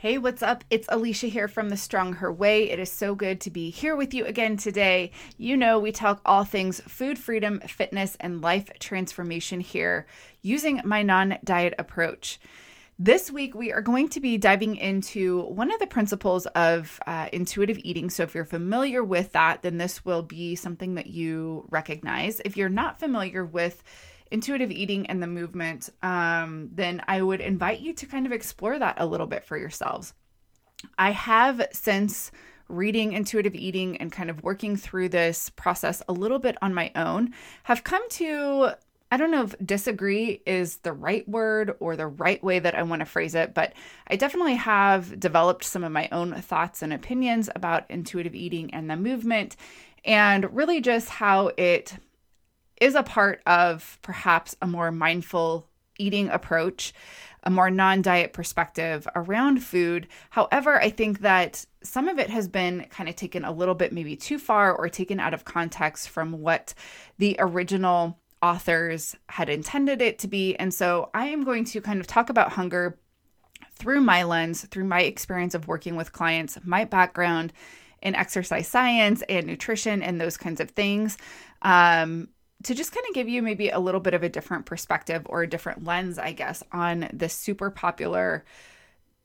[0.00, 0.62] Hey, what's up?
[0.70, 2.70] It's Alisha here from The Strong Her Way.
[2.70, 5.10] It is so good to be here with you again today.
[5.38, 10.06] You know, we talk all things food freedom, fitness, and life transformation here
[10.40, 12.38] using my non diet approach.
[12.96, 17.28] This week, we are going to be diving into one of the principles of uh,
[17.32, 18.08] intuitive eating.
[18.08, 22.40] So, if you're familiar with that, then this will be something that you recognize.
[22.44, 23.82] If you're not familiar with
[24.30, 28.78] intuitive eating and the movement, um, then I would invite you to kind of explore
[28.78, 30.14] that a little bit for yourselves.
[30.96, 32.30] I have since
[32.68, 36.92] reading intuitive eating and kind of working through this process a little bit on my
[36.94, 37.32] own,
[37.64, 38.72] have come to
[39.10, 42.82] I don't know if disagree is the right word or the right way that I
[42.82, 43.72] want to phrase it, but
[44.06, 48.90] I definitely have developed some of my own thoughts and opinions about intuitive eating and
[48.90, 49.56] the movement,
[50.04, 51.94] and really just how it
[52.80, 56.92] is a part of perhaps a more mindful eating approach,
[57.42, 60.06] a more non diet perspective around food.
[60.30, 63.92] However, I think that some of it has been kind of taken a little bit
[63.92, 66.74] maybe too far or taken out of context from what
[67.18, 70.54] the original authors had intended it to be.
[70.56, 72.98] And so I am going to kind of talk about hunger
[73.74, 77.52] through my lens, through my experience of working with clients, my background
[78.02, 81.16] in exercise science and nutrition and those kinds of things.
[81.62, 82.28] Um,
[82.64, 85.42] to just kind of give you maybe a little bit of a different perspective or
[85.42, 88.44] a different lens, I guess, on this super popular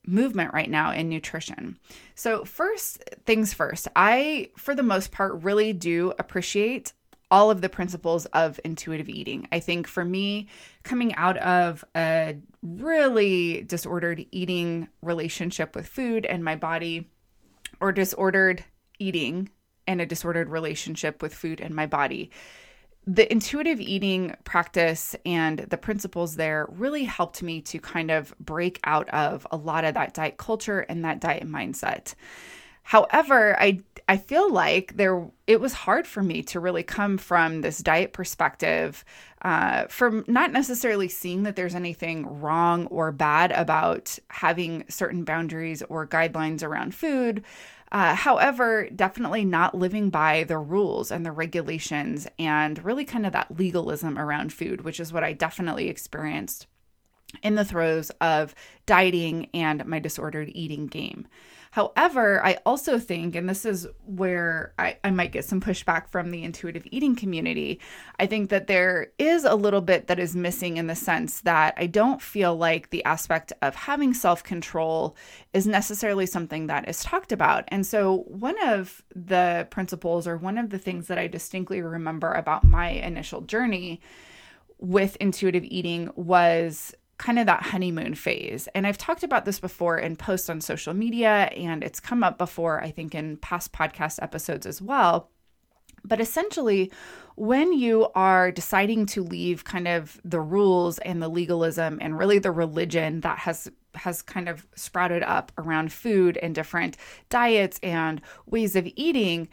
[0.05, 1.77] movement right now in nutrition.
[2.15, 6.93] So, first things first, I, for the most part, really do appreciate
[7.31, 9.47] all of the principles of intuitive eating.
[9.51, 10.47] I think for me,
[10.83, 17.09] coming out of a really disordered eating relationship with food and my body,
[17.79, 18.63] or disordered
[18.99, 19.49] eating
[19.87, 22.29] and a disordered relationship with food and my body,
[23.05, 28.79] the intuitive eating practice and the principles there really helped me to kind of break
[28.85, 32.15] out of a lot of that diet culture and that diet mindset.
[32.83, 37.61] However, I I feel like there it was hard for me to really come from
[37.61, 39.05] this diet perspective,
[39.41, 45.81] uh, from not necessarily seeing that there's anything wrong or bad about having certain boundaries
[45.83, 47.43] or guidelines around food,
[47.93, 53.31] uh, however, definitely not living by the rules and the regulations and really kind of
[53.33, 56.65] that legalism around food, which is what I definitely experienced
[57.43, 58.55] in the throes of
[58.85, 61.27] dieting and my disordered eating game.
[61.73, 66.29] However, I also think, and this is where I, I might get some pushback from
[66.29, 67.79] the intuitive eating community,
[68.19, 71.73] I think that there is a little bit that is missing in the sense that
[71.75, 75.17] I don't feel like the aspect of having self control
[75.51, 77.63] is necessarily something that is talked about.
[77.69, 82.33] And so, one of the principles or one of the things that I distinctly remember
[82.33, 83.99] about my initial journey
[84.77, 88.67] with intuitive eating was kind of that honeymoon phase.
[88.73, 92.37] And I've talked about this before in posts on social media, and it's come up
[92.37, 95.29] before, I think, in past podcast episodes as well.
[96.05, 96.91] But essentially,
[97.35, 102.39] when you are deciding to leave kind of the rules and the legalism and really
[102.39, 106.97] the religion that has has kind of sprouted up around food and different
[107.29, 109.47] diets and ways of eating,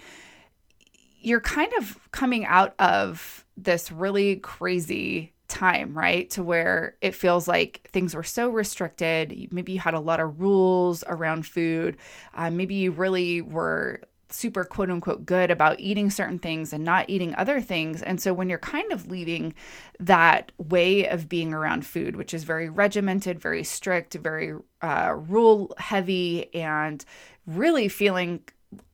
[1.21, 6.31] you're kind of coming out of this really crazy time, right?
[6.31, 9.49] To where it feels like things were so restricted.
[9.53, 11.97] Maybe you had a lot of rules around food.
[12.35, 14.01] Uh, maybe you really were
[14.33, 18.01] super quote unquote good about eating certain things and not eating other things.
[18.01, 19.55] And so when you're kind of leaving
[19.99, 25.75] that way of being around food, which is very regimented, very strict, very uh, rule
[25.79, 27.05] heavy, and
[27.47, 28.41] really feeling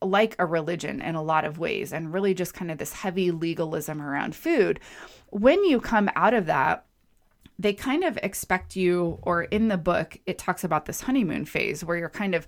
[0.01, 3.31] like a religion in a lot of ways, and really just kind of this heavy
[3.31, 4.79] legalism around food
[5.29, 6.85] when you come out of that,
[7.59, 11.83] they kind of expect you, or in the book, it talks about this honeymoon phase
[11.83, 12.47] where you're kind of,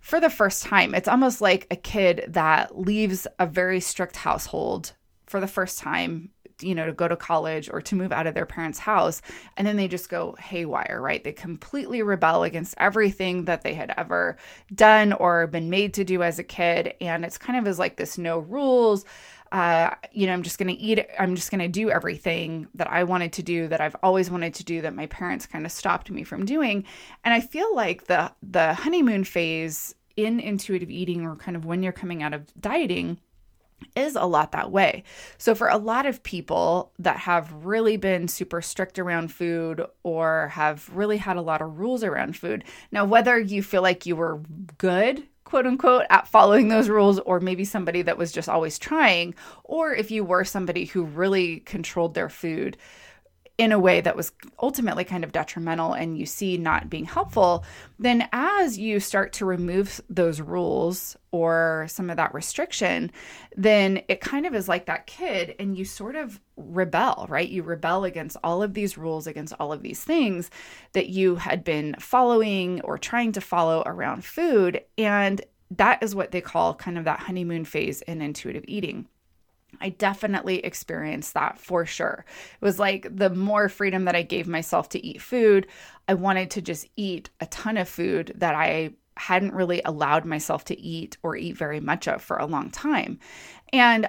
[0.00, 4.92] for the first time, it's almost like a kid that leaves a very strict household
[5.26, 8.34] for the first time, you know, to go to college or to move out of
[8.34, 9.22] their parents' house.
[9.56, 11.22] And then they just go haywire, right?
[11.22, 14.36] They completely rebel against everything that they had ever
[14.74, 16.94] done or been made to do as a kid.
[17.00, 19.04] And it's kind of as like this no rules
[19.52, 22.90] uh, you know, I'm just going to eat, I'm just going to do everything that
[22.90, 25.72] I wanted to do, that I've always wanted to do, that my parents kind of
[25.72, 26.84] stopped me from doing.
[27.24, 31.82] And I feel like the, the honeymoon phase in intuitive eating or kind of when
[31.82, 33.18] you're coming out of dieting
[33.94, 35.04] is a lot that way.
[35.38, 40.48] So, for a lot of people that have really been super strict around food or
[40.48, 44.16] have really had a lot of rules around food, now, whether you feel like you
[44.16, 44.40] were
[44.78, 49.32] good quote unquote at following those rules or maybe somebody that was just always trying
[49.62, 52.76] or if you were somebody who really controlled their food
[53.58, 57.64] in a way that was ultimately kind of detrimental and you see not being helpful,
[57.98, 63.10] then as you start to remove those rules or some of that restriction,
[63.56, 67.48] then it kind of is like that kid and you sort of rebel, right?
[67.48, 70.50] You rebel against all of these rules, against all of these things
[70.92, 74.82] that you had been following or trying to follow around food.
[74.98, 79.08] And that is what they call kind of that honeymoon phase in intuitive eating.
[79.80, 82.24] I definitely experienced that for sure.
[82.60, 85.66] It was like the more freedom that I gave myself to eat food,
[86.08, 90.64] I wanted to just eat a ton of food that I hadn't really allowed myself
[90.66, 93.18] to eat or eat very much of for a long time.
[93.72, 94.08] And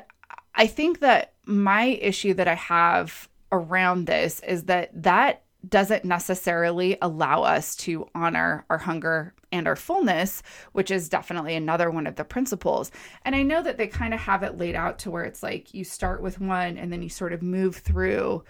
[0.56, 6.98] I think that my issue that I have around this is that that doesn't necessarily
[7.01, 10.44] allow us to honor our hunger and our fullness,
[10.74, 12.92] which is definitely another one of the principles.
[13.24, 15.74] And I know that they kind of have it laid out to where it's like
[15.74, 18.44] you start with one and then you sort of move through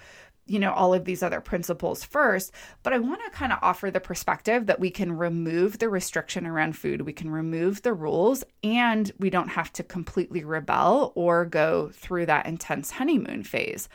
[0.50, 3.92] you know all of these other principles first but i want to kind of offer
[3.92, 8.45] the perspective that we can remove the restriction around food we can remove the rules
[8.63, 13.89] and we don't have to completely rebel or go through that intense honeymoon phase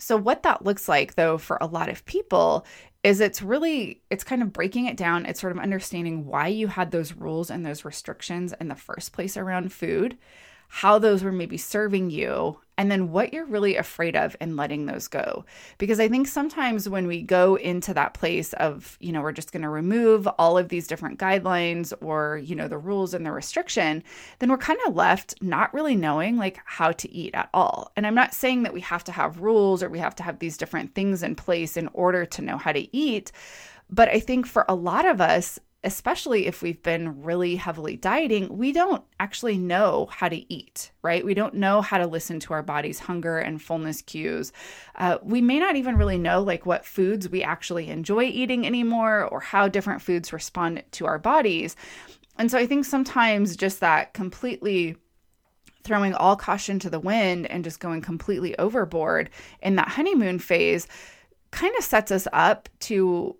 [0.00, 2.66] so what that looks like though for a lot of people
[3.02, 5.26] is it's really it's kind of breaking it down.
[5.26, 9.12] It's sort of understanding why you had those rules and those restrictions in the first
[9.12, 10.18] place around food
[10.72, 14.86] how those were maybe serving you and then what you're really afraid of and letting
[14.86, 15.44] those go.
[15.78, 19.50] Because I think sometimes when we go into that place of, you know, we're just
[19.50, 23.32] going to remove all of these different guidelines or, you know, the rules and the
[23.32, 24.04] restriction,
[24.38, 27.90] then we're kind of left not really knowing like how to eat at all.
[27.96, 30.38] And I'm not saying that we have to have rules or we have to have
[30.38, 33.32] these different things in place in order to know how to eat.
[33.90, 38.58] But I think for a lot of us, especially if we've been really heavily dieting,
[38.58, 41.24] we don't actually know how to eat, right?
[41.24, 44.52] We don't know how to listen to our body's hunger and fullness cues.
[44.96, 49.24] Uh, we may not even really know like what foods we actually enjoy eating anymore
[49.24, 51.76] or how different foods respond to our bodies.
[52.36, 54.96] And so I think sometimes just that completely
[55.82, 59.30] throwing all caution to the wind and just going completely overboard
[59.62, 60.86] in that honeymoon phase
[61.52, 63.36] kind of sets us up to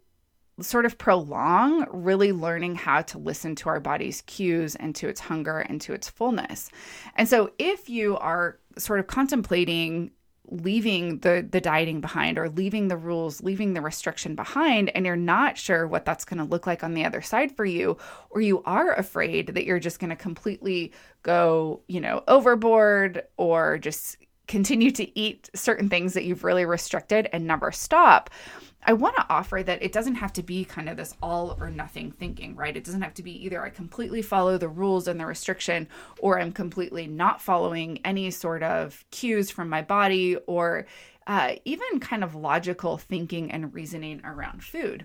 [0.63, 5.21] sort of prolong really learning how to listen to our body's cues and to its
[5.21, 6.71] hunger and to its fullness.
[7.17, 10.11] And so if you are sort of contemplating
[10.51, 15.15] leaving the the dieting behind or leaving the rules leaving the restriction behind and you're
[15.15, 17.97] not sure what that's going to look like on the other side for you
[18.31, 20.93] or you are afraid that you're just going to completely
[21.23, 24.17] go you know overboard or just
[24.49, 28.29] continue to eat certain things that you've really restricted and never stop
[28.83, 31.71] I want to offer that it doesn't have to be kind of this all or
[31.71, 32.77] nothing thinking, right?
[32.77, 35.87] It doesn't have to be either I completely follow the rules and the restriction
[36.19, 40.87] or I'm completely not following any sort of cues from my body or
[41.27, 45.05] uh, even kind of logical thinking and reasoning around food.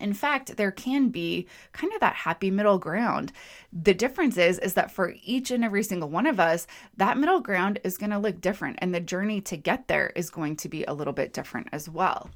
[0.00, 3.32] In fact, there can be kind of that happy middle ground.
[3.72, 6.66] The difference is is that for each and every single one of us,
[6.96, 10.30] that middle ground is going to look different and the journey to get there is
[10.30, 12.30] going to be a little bit different as well.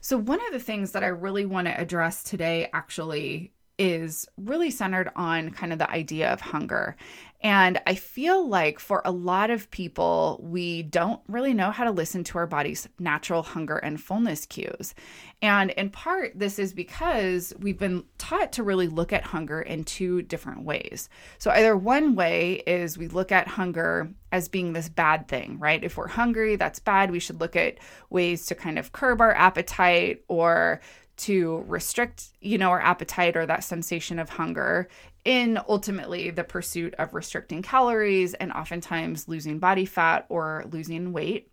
[0.00, 4.70] So one of the things that I really want to address today actually is really
[4.70, 6.96] centered on kind of the idea of hunger.
[7.42, 11.90] And I feel like for a lot of people, we don't really know how to
[11.90, 14.94] listen to our body's natural hunger and fullness cues.
[15.40, 19.84] And in part, this is because we've been taught to really look at hunger in
[19.84, 21.08] two different ways.
[21.38, 25.82] So, either one way is we look at hunger as being this bad thing, right?
[25.82, 27.10] If we're hungry, that's bad.
[27.10, 27.78] We should look at
[28.10, 30.82] ways to kind of curb our appetite or
[31.20, 34.88] to restrict, you know, our appetite or that sensation of hunger
[35.24, 41.50] in ultimately the pursuit of restricting calories and oftentimes losing body fat or losing weight.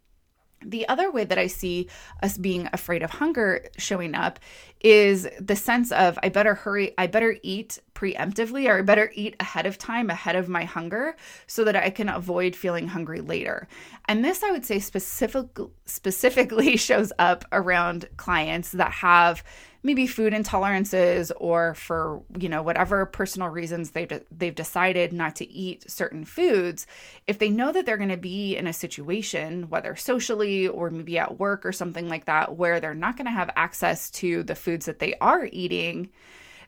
[0.65, 1.87] The other way that I see
[2.23, 4.39] us being afraid of hunger showing up
[4.81, 9.35] is the sense of I better hurry, I better eat preemptively or I better eat
[9.39, 11.15] ahead of time, ahead of my hunger,
[11.47, 13.67] so that I can avoid feeling hungry later.
[14.05, 15.47] And this I would say specific,
[15.85, 19.43] specifically shows up around clients that have
[19.81, 25.49] maybe food intolerances or for you know whatever personal reasons they've they've decided not to
[25.49, 26.85] eat certain foods
[27.25, 31.17] if they know that they're going to be in a situation whether socially or maybe
[31.17, 34.55] at work or something like that where they're not going to have access to the
[34.55, 36.09] foods that they are eating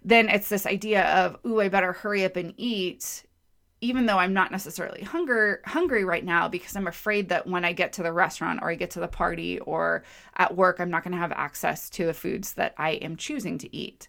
[0.04, 3.26] then it's this idea of ooh I better hurry up and eat
[3.82, 7.74] even though I'm not necessarily hunger hungry right now because I'm afraid that when I
[7.74, 10.04] get to the restaurant or I get to the party or
[10.36, 13.58] at work I'm not going to have access to the foods that I am choosing
[13.60, 14.08] to eat.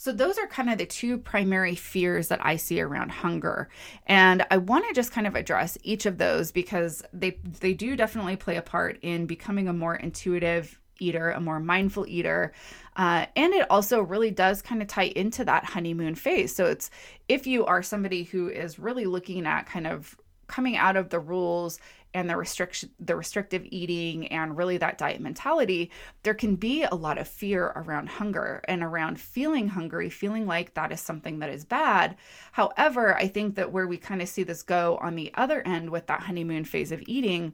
[0.00, 3.68] So, those are kind of the two primary fears that I see around hunger.
[4.06, 7.96] And I want to just kind of address each of those because they, they do
[7.96, 12.52] definitely play a part in becoming a more intuitive eater, a more mindful eater.
[12.96, 16.54] Uh, and it also really does kind of tie into that honeymoon phase.
[16.54, 16.90] So, it's
[17.28, 20.16] if you are somebody who is really looking at kind of
[20.46, 21.78] coming out of the rules
[22.12, 25.90] and the restriction the restrictive eating and really that diet mentality
[26.24, 30.74] there can be a lot of fear around hunger and around feeling hungry feeling like
[30.74, 32.16] that is something that is bad
[32.52, 35.88] however i think that where we kind of see this go on the other end
[35.88, 37.52] with that honeymoon phase of eating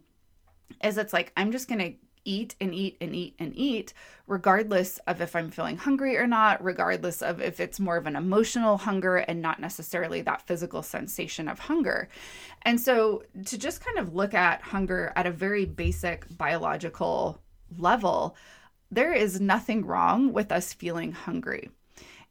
[0.83, 1.93] is it's like i'm just going to
[2.27, 3.95] eat and eat and eat and eat,
[4.27, 8.17] regardless of if I'm feeling hungry or not, regardless of if it's more of an
[8.17, 12.09] emotional hunger and not necessarily that physical sensation of hunger.
[12.63, 17.41] And so to just kind of look at hunger at a very basic biological
[17.79, 18.37] level,
[18.91, 21.71] there is nothing wrong with us feeling hungry.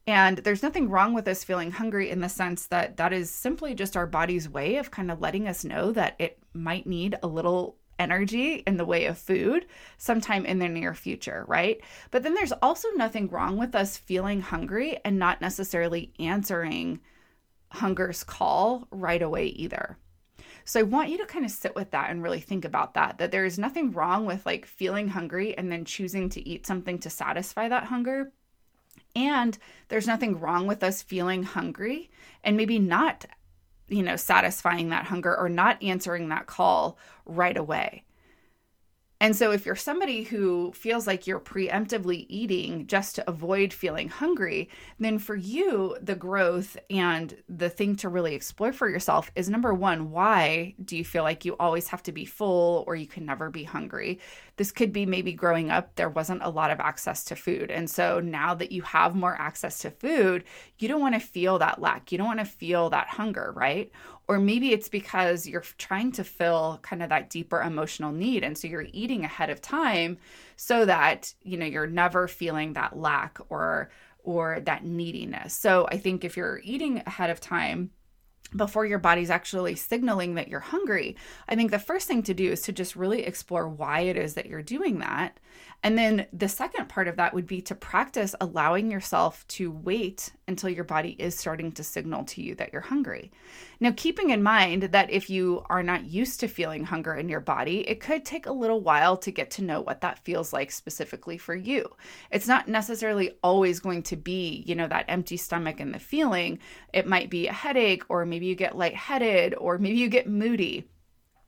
[0.07, 3.73] And there's nothing wrong with us feeling hungry in the sense that that is simply
[3.73, 7.27] just our body's way of kind of letting us know that it might need a
[7.27, 9.65] little energy in the way of food
[9.97, 11.81] sometime in the near future, right?
[12.11, 16.99] But then there's also nothing wrong with us feeling hungry and not necessarily answering
[17.69, 19.97] hunger's call right away either.
[20.63, 23.19] So I want you to kind of sit with that and really think about that
[23.19, 26.97] that there is nothing wrong with like feeling hungry and then choosing to eat something
[26.99, 28.31] to satisfy that hunger.
[29.15, 32.09] And there's nothing wrong with us feeling hungry
[32.43, 33.25] and maybe not
[33.87, 38.03] you know, satisfying that hunger or not answering that call right away.
[39.21, 44.09] And so, if you're somebody who feels like you're preemptively eating just to avoid feeling
[44.09, 44.69] hungry,
[44.99, 49.73] then for you, the growth and the thing to really explore for yourself is number
[49.73, 53.25] one, why do you feel like you always have to be full or you can
[53.25, 54.19] never be hungry?
[54.57, 57.71] This could be maybe growing up, there wasn't a lot of access to food.
[57.71, 60.43] And so, now that you have more access to food,
[60.77, 62.11] you don't want to feel that lack.
[62.11, 63.89] You don't want to feel that hunger, right?
[64.27, 68.43] Or maybe it's because you're trying to fill kind of that deeper emotional need.
[68.43, 70.17] And so you're eating ahead of time
[70.55, 73.89] so that, you know, you're never feeling that lack or
[74.23, 75.53] or that neediness.
[75.53, 77.91] So I think if you're eating ahead of time,
[78.55, 81.15] before your body's actually signaling that you're hungry,
[81.47, 84.35] I think the first thing to do is to just really explore why it is
[84.35, 85.39] that you're doing that.
[85.83, 90.33] And then the second part of that would be to practice allowing yourself to wait
[90.47, 93.31] until your body is starting to signal to you that you're hungry.
[93.79, 97.39] Now, keeping in mind that if you are not used to feeling hunger in your
[97.39, 100.71] body, it could take a little while to get to know what that feels like
[100.71, 101.87] specifically for you.
[102.31, 106.59] It's not necessarily always going to be, you know, that empty stomach and the feeling.
[106.93, 110.87] It might be a headache, or maybe you get lightheaded, or maybe you get moody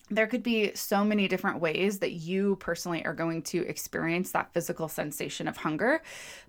[0.10, 4.54] there could be so many different ways that you personally are going to experience that
[4.54, 6.02] physical sensation of hunger,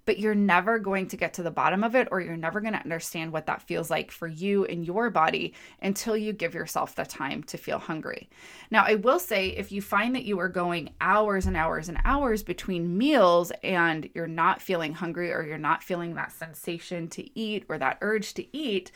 [0.05, 2.73] but you're never going to get to the bottom of it or you're never going
[2.73, 6.95] to understand what that feels like for you in your body until you give yourself
[6.95, 8.29] the time to feel hungry.
[8.71, 11.99] Now, I will say if you find that you are going hours and hours and
[12.05, 17.39] hours between meals and you're not feeling hungry or you're not feeling that sensation to
[17.39, 18.93] eat or that urge to eat,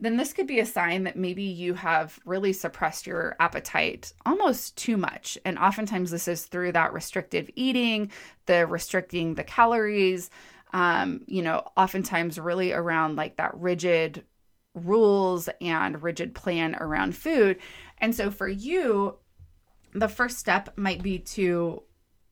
[0.00, 4.76] then this could be a sign that maybe you have really suppressed your appetite almost
[4.76, 5.36] too much.
[5.44, 8.10] And oftentimes, this is through that restrictive eating,
[8.46, 10.30] the restricting the calories,
[10.72, 14.24] um, you know, oftentimes really around like that rigid
[14.74, 17.58] rules and rigid plan around food.
[17.98, 19.16] And so, for you,
[19.92, 21.82] the first step might be to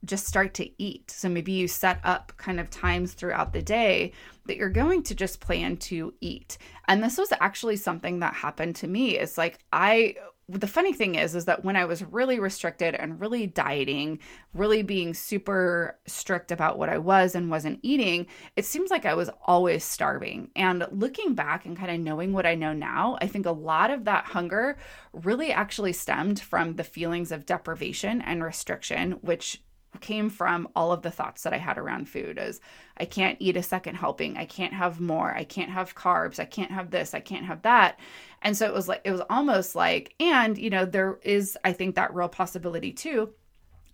[0.05, 1.11] just start to eat.
[1.11, 4.13] So maybe you set up kind of times throughout the day
[4.47, 6.59] that you're going to just plan to eat.
[6.87, 9.19] And this was actually something that happened to me.
[9.19, 10.17] It's like I
[10.51, 14.19] the funny thing is is that when I was really restricted and really dieting,
[14.55, 18.27] really being super strict about what I was and wasn't eating,
[18.57, 20.51] it seems like I was always starving.
[20.57, 23.91] And looking back and kind of knowing what I know now, I think a lot
[23.91, 24.79] of that hunger
[25.13, 29.61] really actually stemmed from the feelings of deprivation and restriction, which
[30.01, 32.61] came from all of the thoughts that I had around food is
[32.99, 36.45] I can't eat a second helping, I can't have more, I can't have carbs, I
[36.45, 37.99] can't have this, I can't have that.
[38.43, 41.73] And so it was like it was almost like and you know there is I
[41.73, 43.31] think that real possibility too.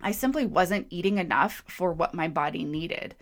[0.01, 3.15] I simply wasn't eating enough for what my body needed.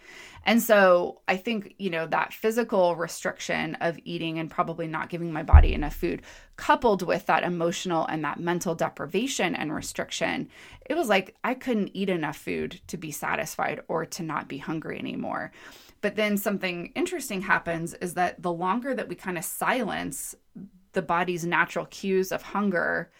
[0.45, 5.31] And so I think, you know, that physical restriction of eating and probably not giving
[5.31, 6.21] my body enough food,
[6.57, 10.49] coupled with that emotional and that mental deprivation and restriction,
[10.85, 14.57] it was like I couldn't eat enough food to be satisfied or to not be
[14.57, 15.51] hungry anymore.
[16.01, 20.35] But then something interesting happens is that the longer that we kind of silence
[20.91, 23.11] the body's natural cues of hunger,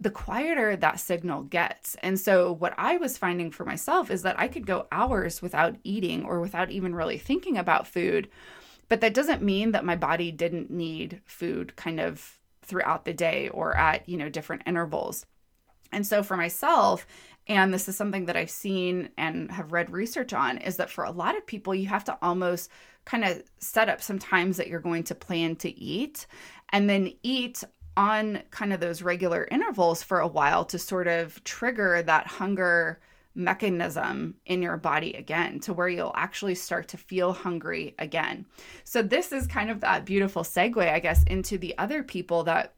[0.00, 1.94] the quieter that signal gets.
[2.02, 5.76] And so, what I was finding for myself is that I could go hours without
[5.84, 8.28] eating or without even really thinking about food.
[8.88, 13.48] But that doesn't mean that my body didn't need food kind of throughout the day
[13.48, 15.26] or at, you know, different intervals.
[15.92, 17.06] And so for myself,
[17.46, 21.04] and this is something that I've seen and have read research on, is that for
[21.04, 22.70] a lot of people, you have to almost
[23.04, 26.26] kind of set up some times that you're going to plan to eat
[26.70, 27.62] and then eat
[27.96, 33.00] on kind of those regular intervals for a while to sort of trigger that hunger
[33.34, 38.46] mechanism in your body again to where you'll actually start to feel hungry again.
[38.84, 42.74] So, this is kind of that beautiful segue, I guess, into the other people that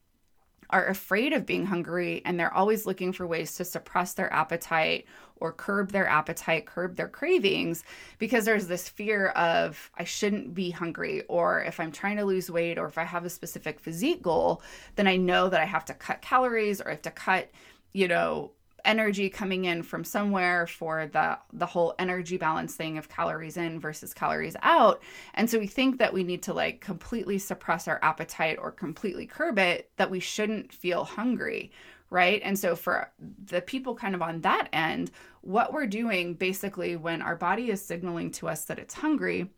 [0.70, 5.06] are afraid of being hungry and they're always looking for ways to suppress their appetite
[5.36, 7.84] or curb their appetite, curb their cravings
[8.18, 12.50] because there's this fear of I shouldn't be hungry or if I'm trying to lose
[12.50, 14.62] weight or if I have a specific physique goal,
[14.96, 17.50] then I know that I have to cut calories or I have to cut,
[17.92, 18.52] you know,
[18.86, 23.80] energy coming in from somewhere for the the whole energy balance thing of calories in
[23.80, 25.02] versus calories out.
[25.34, 29.26] And so we think that we need to like completely suppress our appetite or completely
[29.26, 31.70] curb it that we shouldn't feel hungry
[32.08, 32.40] right?
[32.44, 33.10] And so for
[33.46, 37.84] the people kind of on that end what we're doing basically when our body is
[37.84, 39.50] signaling to us that it's hungry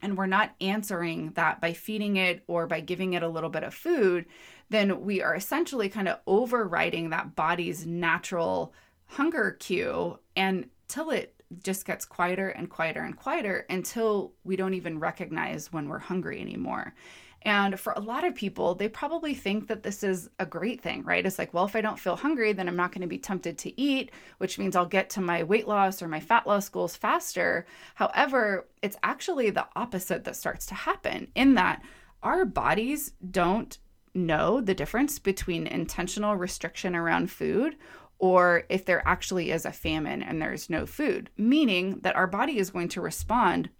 [0.00, 3.64] and we're not answering that by feeding it or by giving it a little bit
[3.64, 4.26] of food,
[4.70, 8.72] then we are essentially kind of overriding that body's natural
[9.06, 15.00] hunger cue until it just gets quieter and quieter and quieter until we don't even
[15.00, 16.94] recognize when we're hungry anymore.
[17.42, 21.04] And for a lot of people, they probably think that this is a great thing,
[21.04, 21.24] right?
[21.24, 23.56] It's like, well, if I don't feel hungry, then I'm not going to be tempted
[23.58, 26.96] to eat, which means I'll get to my weight loss or my fat loss goals
[26.96, 27.64] faster.
[27.94, 31.82] However, it's actually the opposite that starts to happen in that
[32.24, 33.78] our bodies don't
[34.26, 37.76] know the difference between intentional restriction around food
[38.18, 42.58] or if there actually is a famine and there's no food, meaning that our body
[42.58, 43.70] is going to respond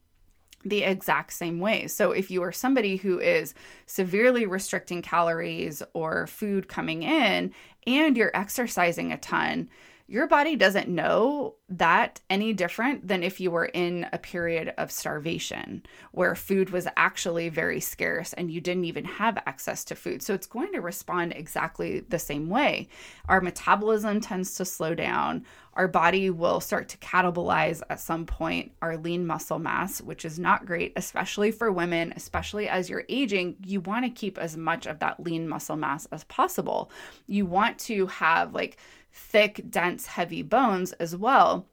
[0.65, 1.87] the exact same way.
[1.87, 3.55] So, if you are somebody who is
[3.87, 7.53] severely restricting calories or food coming in
[7.87, 9.69] and you're exercising a ton,
[10.11, 14.91] your body doesn't know that any different than if you were in a period of
[14.91, 20.23] starvation where food was actually very scarce and you didn't even have access to food.
[20.23, 22.89] So it's going to respond exactly the same way.
[23.29, 25.45] Our metabolism tends to slow down.
[25.75, 30.39] Our body will start to catabolize at some point our lean muscle mass, which is
[30.39, 33.57] not great, especially for women, especially as you're aging.
[33.63, 36.91] You want to keep as much of that lean muscle mass as possible.
[37.27, 38.79] You want to have like
[39.13, 41.67] thick, dense, heavy bones as well.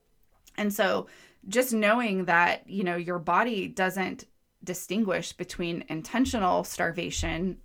[0.58, 1.08] And so
[1.48, 4.26] just knowing that, you know, your body doesn't
[4.64, 7.58] distinguish between intentional starvation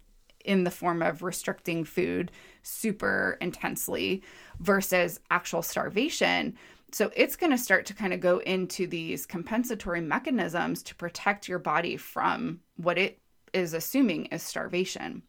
[0.45, 2.31] in the form of restricting food
[2.63, 4.23] super intensely
[4.59, 6.57] versus actual starvation.
[6.93, 11.49] So it's going to start to kind of go into these compensatory mechanisms to protect
[11.49, 13.19] your body from what it
[13.53, 15.23] is assuming is starvation.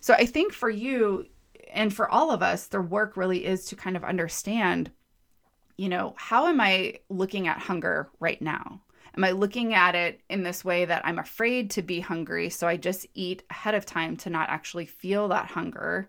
[0.00, 1.26] So I think for you,
[1.72, 4.90] and for all of us, the work really is to kind of understand,
[5.76, 8.80] you know, how am I looking at hunger right now?
[9.16, 12.66] Am I looking at it in this way that I'm afraid to be hungry, so
[12.66, 16.08] I just eat ahead of time to not actually feel that hunger?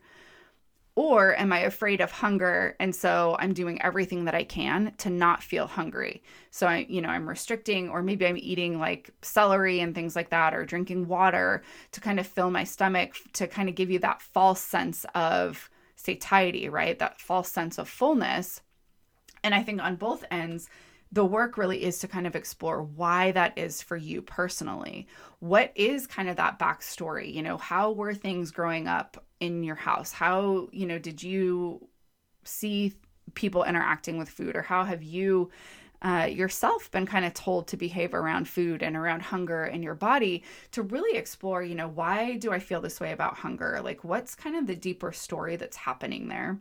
[0.95, 5.09] Or am I afraid of hunger and so I'm doing everything that I can to
[5.09, 6.21] not feel hungry?
[6.51, 10.29] So I, you know, I'm restricting or maybe I'm eating like celery and things like
[10.29, 13.99] that or drinking water to kind of fill my stomach to kind of give you
[13.99, 16.99] that false sense of satiety, right?
[16.99, 18.61] That false sense of fullness.
[19.43, 20.69] And I think on both ends,
[21.11, 25.07] the work really is to kind of explore why that is for you personally.
[25.39, 27.31] What is kind of that backstory?
[27.31, 30.11] You know, how were things growing up in your house?
[30.11, 31.87] How, you know, did you
[32.43, 32.93] see
[33.35, 35.49] people interacting with food or how have you
[36.03, 39.95] uh, yourself been kind of told to behave around food and around hunger in your
[39.95, 43.79] body to really explore, you know, why do I feel this way about hunger?
[43.81, 46.59] Like, what's kind of the deeper story that's happening there?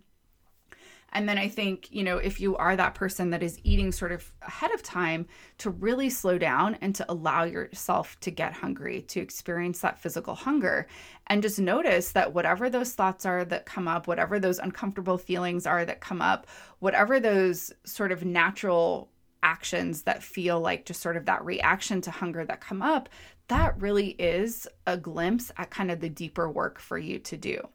[1.12, 4.12] And then I think, you know, if you are that person that is eating sort
[4.12, 5.27] of ahead of time,
[5.59, 10.35] to really slow down and to allow yourself to get hungry, to experience that physical
[10.35, 10.87] hunger.
[11.27, 15.66] And just notice that whatever those thoughts are that come up, whatever those uncomfortable feelings
[15.66, 16.46] are that come up,
[16.79, 19.11] whatever those sort of natural
[19.42, 23.09] actions that feel like just sort of that reaction to hunger that come up,
[23.48, 27.68] that really is a glimpse at kind of the deeper work for you to do.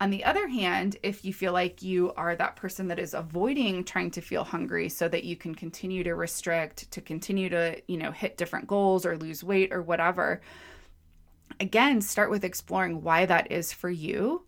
[0.00, 3.84] On the other hand, if you feel like you are that person that is avoiding
[3.84, 7.96] trying to feel hungry so that you can continue to restrict, to continue to, you
[7.96, 10.40] know, hit different goals or lose weight or whatever,
[11.60, 14.44] again, start with exploring why that is for you.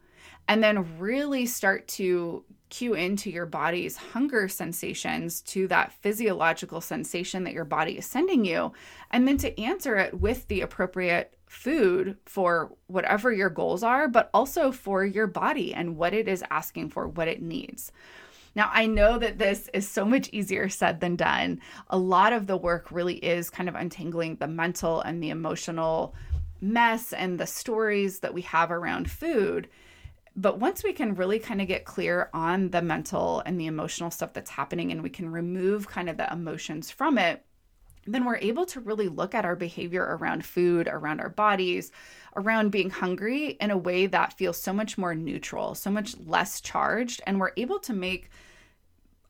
[0.49, 7.45] And then really start to cue into your body's hunger sensations to that physiological sensation
[7.45, 8.73] that your body is sending you,
[9.11, 14.31] and then to answer it with the appropriate food for whatever your goals are, but
[14.35, 17.91] also for your body and what it is asking for, what it needs.
[18.55, 21.61] Now, I know that this is so much easier said than done.
[21.89, 26.15] A lot of the work really is kind of untangling the mental and the emotional
[26.61, 29.69] mess and the stories that we have around food.
[30.37, 34.11] But once we can really kind of get clear on the mental and the emotional
[34.11, 37.46] stuff that's happening and we can remove kind of the emotions from it,
[38.07, 41.91] then we're able to really look at our behavior around food, around our bodies,
[42.37, 46.61] around being hungry in a way that feels so much more neutral, so much less
[46.61, 47.23] charged.
[47.27, 48.31] And we're able to make,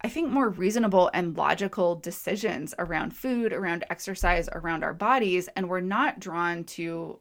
[0.02, 5.48] I think, more reasonable and logical decisions around food, around exercise, around our bodies.
[5.56, 7.18] And we're not drawn to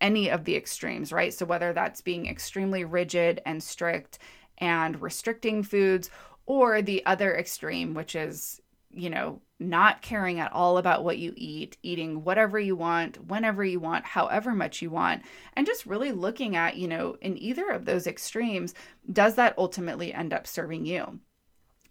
[0.00, 1.32] any of the extremes, right?
[1.32, 4.18] So whether that's being extremely rigid and strict
[4.58, 6.10] and restricting foods,
[6.46, 8.61] or the other extreme, which is,
[8.94, 13.64] you know, not caring at all about what you eat, eating whatever you want, whenever
[13.64, 15.22] you want, however much you want,
[15.54, 18.74] and just really looking at, you know, in either of those extremes,
[19.12, 21.20] does that ultimately end up serving you?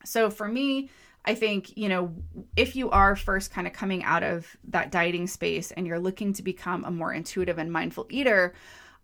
[0.04, 0.90] So for me,
[1.24, 2.16] I think, you know,
[2.56, 6.34] if you are first kind of coming out of that dieting space and you're looking
[6.34, 8.54] to become a more intuitive and mindful eater,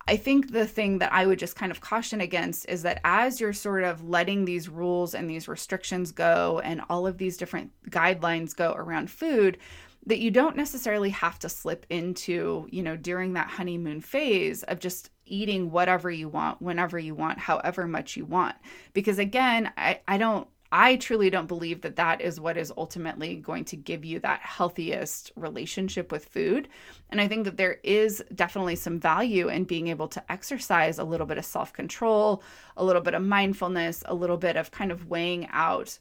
[0.08, 3.42] I think the thing that I would just kind of caution against is that as
[3.42, 7.72] you're sort of letting these rules and these restrictions go and all of these different
[7.90, 9.58] guidelines go around food,
[10.06, 14.80] that you don't necessarily have to slip into, you know, during that honeymoon phase of
[14.80, 18.56] just eating whatever you want, whenever you want, however much you want.
[18.94, 23.36] Because again, I, I don't I truly don't believe that that is what is ultimately
[23.36, 26.68] going to give you that healthiest relationship with food.
[27.10, 31.04] And I think that there is definitely some value in being able to exercise a
[31.04, 32.44] little bit of self control,
[32.76, 35.98] a little bit of mindfulness, a little bit of kind of weighing out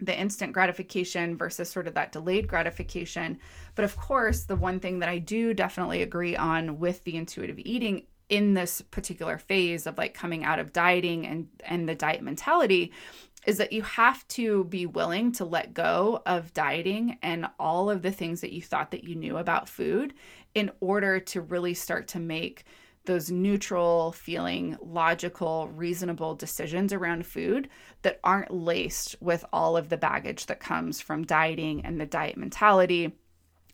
[0.00, 3.38] the instant gratification versus sort of that delayed gratification.
[3.76, 7.60] But of course, the one thing that I do definitely agree on with the intuitive
[7.60, 12.22] eating in this particular phase of like coming out of dieting and and the diet
[12.22, 12.90] mentality
[13.46, 18.02] is that you have to be willing to let go of dieting and all of
[18.02, 20.14] the things that you thought that you knew about food
[20.54, 22.64] in order to really start to make
[23.06, 27.68] those neutral feeling logical reasonable decisions around food
[28.02, 32.36] that aren't laced with all of the baggage that comes from dieting and the diet
[32.36, 33.12] mentality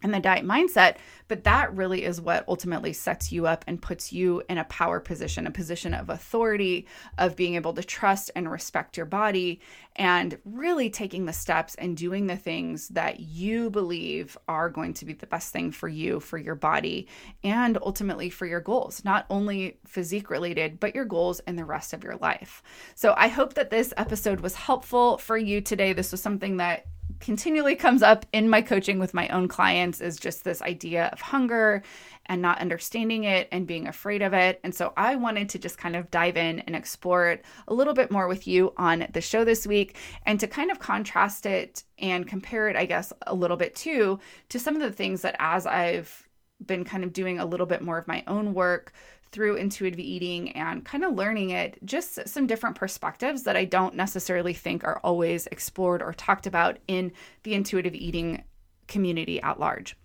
[0.02, 0.96] and the diet mindset,
[1.28, 5.00] but that really is what ultimately sets you up and puts you in a power
[5.00, 6.86] position, a position of authority,
[7.18, 9.60] of being able to trust and respect your body,
[9.96, 15.04] and really taking the steps and doing the things that you believe are going to
[15.04, 17.06] be the best thing for you, for your body,
[17.44, 21.92] and ultimately for your goals, not only physique related, but your goals in the rest
[21.92, 22.62] of your life.
[22.94, 25.92] So I hope that this episode was helpful for you today.
[25.92, 26.86] This was something that
[27.20, 31.20] continually comes up in my coaching with my own clients is just this idea of
[31.20, 31.82] hunger
[32.26, 34.60] and not understanding it and being afraid of it.
[34.64, 37.94] And so I wanted to just kind of dive in and explore it a little
[37.94, 41.84] bit more with you on the show this week and to kind of contrast it
[41.98, 45.36] and compare it, I guess, a little bit too to some of the things that
[45.38, 46.28] as I've
[46.64, 48.92] been kind of doing a little bit more of my own work
[49.32, 53.94] through intuitive eating and kind of learning it, just some different perspectives that I don't
[53.94, 57.12] necessarily think are always explored or talked about in
[57.44, 58.42] the intuitive eating
[58.88, 59.96] community at large.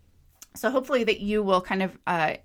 [0.56, 2.36] So, hopefully, that you will kind of uh,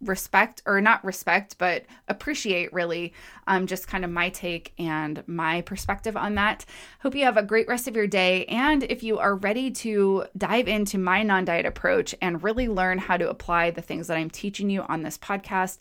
[0.00, 3.12] respect or not respect but appreciate really
[3.46, 6.64] um, just kind of my take and my perspective on that
[7.00, 10.24] hope you have a great rest of your day and if you are ready to
[10.38, 14.30] dive into my non-diet approach and really learn how to apply the things that i'm
[14.30, 15.76] teaching you on this podcast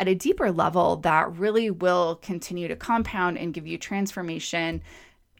[0.00, 4.82] at a deeper level that really will continue to compound and give you transformation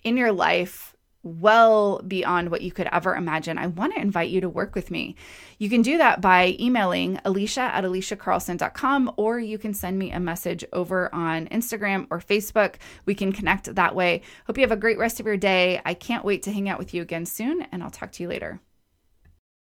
[0.04, 4.40] in your life well beyond what you could ever imagine, I want to invite you
[4.40, 5.16] to work with me.
[5.58, 10.20] You can do that by emailing alisha at alishacarlson.com or you can send me a
[10.20, 12.76] message over on Instagram or Facebook.
[13.04, 14.22] We can connect that way.
[14.46, 15.80] Hope you have a great rest of your day.
[15.84, 18.28] I can't wait to hang out with you again soon, and I'll talk to you
[18.28, 18.60] later.